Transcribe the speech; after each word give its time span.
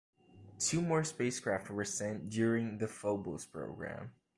Two 0.57 0.81
more 0.81 1.03
spacecraft 1.03 1.69
were 1.69 1.85
sent 1.85 2.27
during 2.31 2.79
the 2.79 2.87
Phobos 2.87 3.45
program. 3.45 4.13